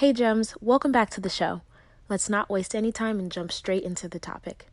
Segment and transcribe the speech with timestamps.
[0.00, 1.60] Hey, Gems, welcome back to the show.
[2.08, 4.70] Let's not waste any time and jump straight into the topic.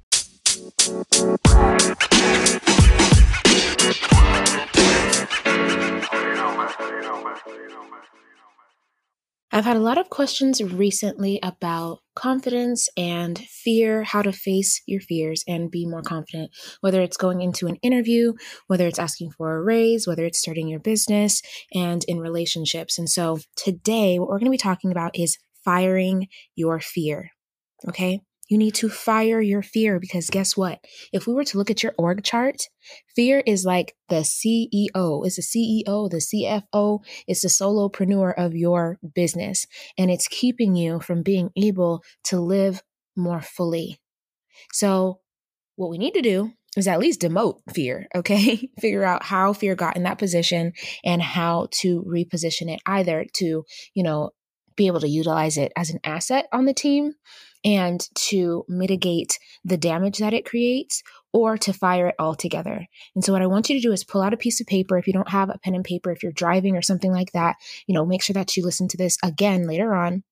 [9.52, 15.00] I've had a lot of questions recently about confidence and fear, how to face your
[15.00, 16.52] fears and be more confident,
[16.82, 18.34] whether it's going into an interview,
[18.68, 21.42] whether it's asking for a raise, whether it's starting your business,
[21.74, 22.98] and in relationships.
[23.00, 27.32] And so today, what we're going to be talking about is firing your fear.
[27.88, 28.20] Okay.
[28.50, 30.80] You need to fire your fear because guess what?
[31.12, 32.58] If we were to look at your org chart,
[33.16, 39.00] fear is like the CEO, it's the CEO, the CFO, it's the solopreneur of your
[39.14, 39.66] business,
[39.98, 42.82] and it's keeping you from being able to live
[43.16, 44.00] more fully.
[44.72, 45.20] So,
[45.76, 48.70] what we need to do is at least demote fear, okay?
[48.80, 53.64] Figure out how fear got in that position and how to reposition it either to,
[53.94, 54.30] you know,
[54.78, 57.16] be able to utilize it as an asset on the team
[57.66, 61.04] and to mitigate the damage that it creates
[61.34, 62.86] or to fire it altogether.
[63.16, 64.98] And so what I want you to do is pull out a piece of paper
[64.98, 67.58] if you don't have a pen and paper if you're driving or something like that,
[67.88, 70.24] you know, make sure that you listen to this again later on.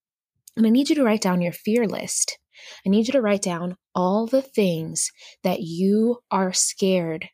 [0.56, 2.38] And I need you to write down your fear list.
[2.86, 5.10] I need you to write down all the things
[5.42, 7.28] that you are scared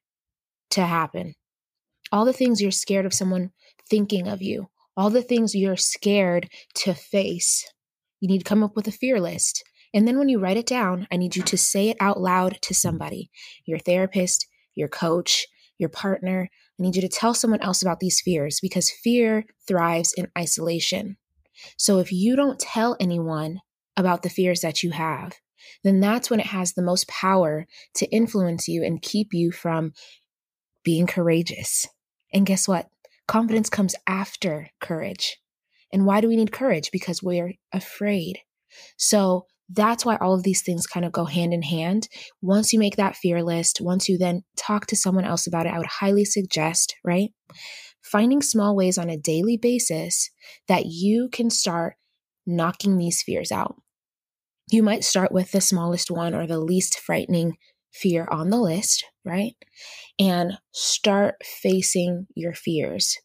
[0.71, 1.35] to happen.
[2.11, 3.53] All the things you're scared of someone
[3.89, 7.67] thinking of you, all the things you're scared to face.
[8.21, 9.65] You need to come up with a fear list.
[9.95, 12.59] And then when you write it down, I need you to say it out loud
[12.63, 13.31] to somebody
[13.67, 15.47] your therapist, your coach,
[15.79, 16.49] your partner.
[16.79, 21.17] I need you to tell someone else about these fears because fear thrives in isolation.
[21.77, 23.61] So if you don't tell anyone
[23.97, 25.35] about the fears that you have,
[25.85, 29.93] then that's when it has the most power to influence you and keep you from
[30.83, 31.87] being courageous.
[32.33, 32.89] And guess what?
[33.29, 35.39] Confidence comes after courage.
[35.93, 36.91] And why do we need courage?
[36.93, 38.39] Because we're afraid.
[38.97, 42.09] So that's why all of these things kind of go hand in hand.
[42.41, 45.73] Once you make that fear list, once you then talk to someone else about it,
[45.73, 47.31] I would highly suggest, right?
[48.03, 50.31] Finding small ways on a daily basis
[50.69, 51.95] that you can start
[52.47, 53.77] knocking these fears out.
[54.71, 57.57] You might start with the smallest one or the least frightening
[57.93, 59.55] fear on the list, right?
[60.19, 63.19] And start facing your fears,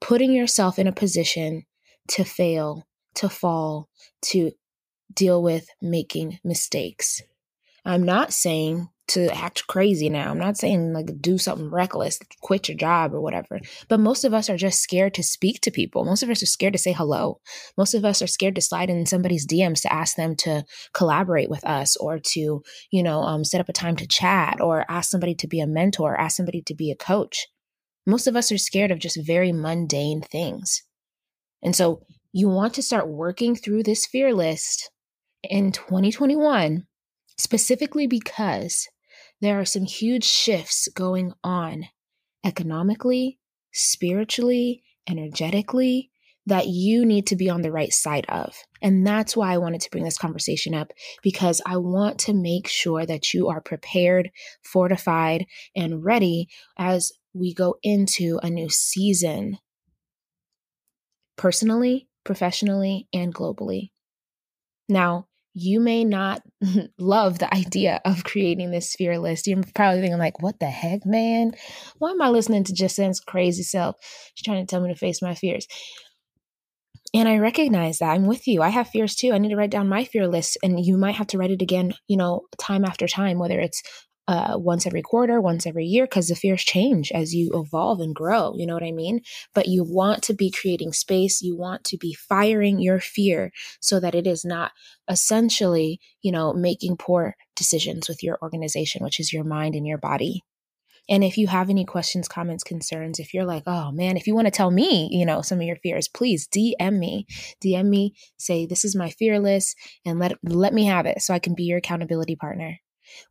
[0.00, 1.64] putting yourself in a position
[2.08, 3.88] to fail, to fall,
[4.22, 4.52] to
[5.12, 7.22] deal with making mistakes.
[7.84, 10.30] I'm not saying to act crazy now.
[10.30, 13.60] I'm not saying like do something reckless, quit your job or whatever.
[13.88, 16.04] But most of us are just scared to speak to people.
[16.04, 17.40] Most of us are scared to say hello.
[17.76, 21.50] Most of us are scared to slide in somebody's DMs to ask them to collaborate
[21.50, 25.10] with us or to, you know, um, set up a time to chat or ask
[25.10, 27.46] somebody to be a mentor, ask somebody to be a coach.
[28.06, 30.82] Most of us are scared of just very mundane things.
[31.62, 34.90] And so you want to start working through this fear list
[35.42, 36.86] in 2021
[37.38, 38.88] specifically because
[39.44, 41.86] there are some huge shifts going on
[42.44, 43.38] economically,
[43.72, 46.10] spiritually, energetically
[46.46, 48.54] that you need to be on the right side of.
[48.82, 52.68] And that's why I wanted to bring this conversation up because I want to make
[52.68, 54.30] sure that you are prepared,
[54.62, 59.58] fortified, and ready as we go into a new season
[61.36, 63.90] personally, professionally, and globally.
[64.88, 66.42] Now, you may not
[66.98, 69.46] love the idea of creating this fear list.
[69.46, 71.52] You're probably thinking, like, what the heck, man?
[71.98, 73.96] Why am I listening to Jacin's crazy self?
[74.34, 75.66] She's trying to tell me to face my fears.
[77.14, 78.60] And I recognize that I'm with you.
[78.60, 79.32] I have fears too.
[79.32, 81.62] I need to write down my fear list, and you might have to write it
[81.62, 83.82] again, you know, time after time, whether it's
[84.26, 88.14] uh, once every quarter, once every year, because the fears change as you evolve and
[88.14, 88.54] grow.
[88.56, 89.20] You know what I mean?
[89.54, 91.42] But you want to be creating space.
[91.42, 94.72] You want to be firing your fear so that it is not
[95.08, 99.98] essentially, you know, making poor decisions with your organization, which is your mind and your
[99.98, 100.42] body.
[101.06, 104.34] And if you have any questions, comments, concerns, if you're like, oh man, if you
[104.34, 107.26] want to tell me, you know, some of your fears, please DM me.
[107.62, 109.76] DM me, say this is my fear list
[110.06, 112.78] and let let me have it so I can be your accountability partner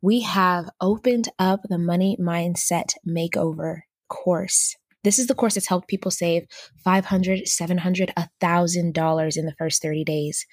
[0.01, 4.75] we have opened up the Money Mindset Makeover course.
[5.03, 6.43] This is the course that's helped people save
[6.85, 10.45] $500, $700, $1,000 in the first 30 days.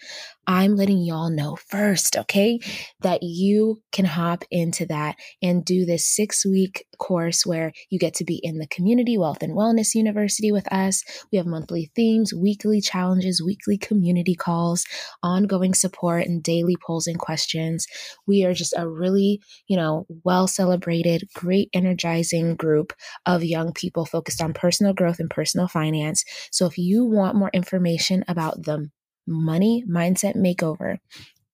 [0.46, 2.58] I'm letting y'all know first, okay,
[3.00, 8.14] that you can hop into that and do this six week course where you get
[8.14, 11.02] to be in the Community Wealth and Wellness University with us.
[11.32, 14.84] We have monthly themes, weekly challenges, weekly community calls,
[15.22, 17.86] ongoing support, and daily polls and questions.
[18.28, 22.92] We are just a really, you know, well celebrated, great, energizing group
[23.26, 26.24] of young people focused on personal growth and personal finance.
[26.52, 28.90] So if you want more information about the
[29.26, 30.98] Money Mindset Makeover.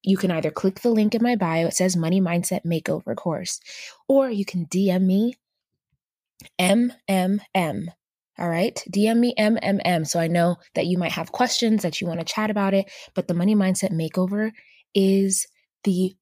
[0.07, 3.61] You can either click the link in my bio, it says Money Mindset Makeover course,
[4.09, 5.35] or you can DM me
[6.59, 7.89] MMM.
[8.39, 8.83] All right.
[8.91, 12.27] DM me MMM so I know that you might have questions that you want to
[12.27, 12.91] chat about it.
[13.15, 14.53] But the Money Mindset Makeover
[14.95, 15.47] is
[15.85, 16.15] the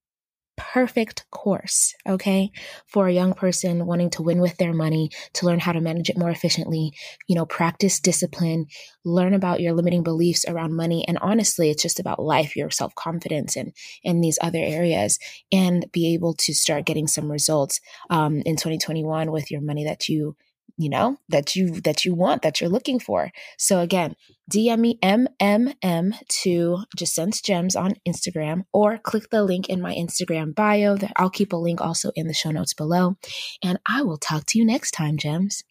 [0.56, 2.50] perfect course, okay,
[2.86, 6.10] for a young person wanting to win with their money, to learn how to manage
[6.10, 6.92] it more efficiently,
[7.26, 8.66] you know, practice discipline,
[9.04, 11.06] learn about your limiting beliefs around money.
[11.06, 13.72] And honestly, it's just about life, your self confidence, and
[14.02, 15.18] in these other areas,
[15.52, 17.80] and be able to start getting some results
[18.10, 20.36] um, in 2021 with your money that you
[20.76, 23.31] you know that you that you want that you're looking for.
[23.58, 24.16] So again
[24.50, 29.94] dm me mmm to just sense gems on instagram or click the link in my
[29.94, 30.96] instagram bio.
[30.96, 33.16] That i'll keep a link also in the show notes below.
[33.62, 35.64] And i will talk to you next time gems.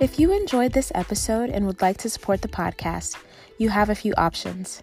[0.00, 3.16] If you enjoyed this episode and would like to support the podcast
[3.58, 4.82] you have a few options